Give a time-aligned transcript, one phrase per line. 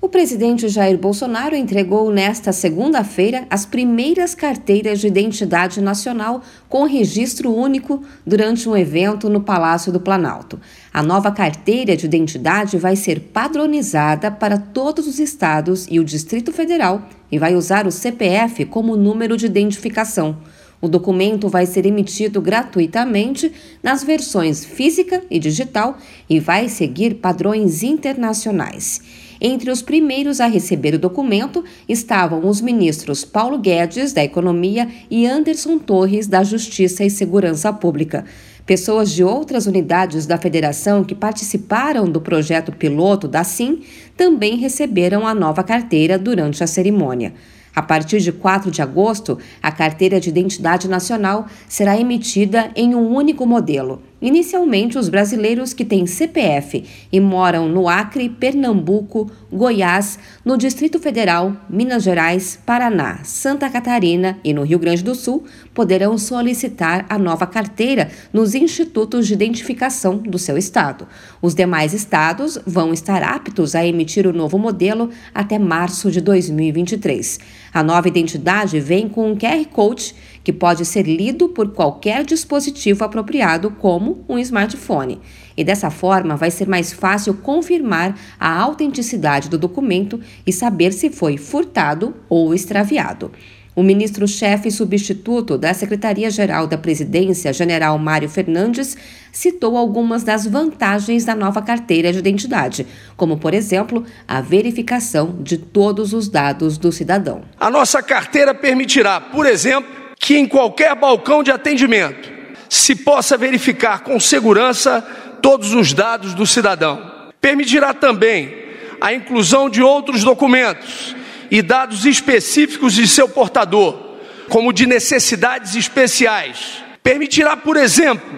[0.00, 7.52] O presidente Jair Bolsonaro entregou nesta segunda-feira as primeiras carteiras de identidade nacional com registro
[7.52, 10.60] único durante um evento no Palácio do Planalto.
[10.94, 16.52] A nova carteira de identidade vai ser padronizada para todos os estados e o Distrito
[16.52, 20.38] Federal e vai usar o CPF como número de identificação.
[20.80, 23.52] O documento vai ser emitido gratuitamente
[23.82, 25.98] nas versões física e digital
[26.30, 29.27] e vai seguir padrões internacionais.
[29.40, 35.26] Entre os primeiros a receber o documento estavam os ministros Paulo Guedes, da Economia, e
[35.26, 38.24] Anderson Torres, da Justiça e Segurança Pública.
[38.66, 43.82] Pessoas de outras unidades da federação que participaram do projeto piloto da SIM
[44.16, 47.32] também receberam a nova carteira durante a cerimônia.
[47.74, 53.14] A partir de 4 de agosto, a carteira de identidade nacional será emitida em um
[53.14, 54.02] único modelo.
[54.20, 61.56] Inicialmente, os brasileiros que têm CPF e moram no Acre, Pernambuco, Goiás, no Distrito Federal,
[61.70, 67.46] Minas Gerais, Paraná, Santa Catarina e no Rio Grande do Sul poderão solicitar a nova
[67.46, 71.06] carteira nos institutos de identificação do seu estado.
[71.40, 77.38] Os demais estados vão estar aptos a emitir o novo modelo até março de 2023.
[77.72, 80.14] A nova identidade vem com um QR Code
[80.48, 85.20] que pode ser lido por qualquer dispositivo apropriado, como um smartphone.
[85.54, 91.10] E dessa forma vai ser mais fácil confirmar a autenticidade do documento e saber se
[91.10, 93.30] foi furtado ou extraviado.
[93.76, 98.96] O ministro-chefe substituto da Secretaria-Geral da Presidência, general Mário Fernandes,
[99.30, 102.86] citou algumas das vantagens da nova carteira de identidade,
[103.18, 107.42] como, por exemplo, a verificação de todos os dados do cidadão.
[107.60, 112.30] A nossa carteira permitirá, por exemplo, que em qualquer balcão de atendimento
[112.68, 115.00] se possa verificar com segurança
[115.40, 117.30] todos os dados do cidadão.
[117.40, 118.54] Permitirá também
[119.00, 121.14] a inclusão de outros documentos
[121.50, 124.16] e dados específicos de seu portador,
[124.48, 126.82] como de necessidades especiais.
[127.02, 128.28] Permitirá, por exemplo,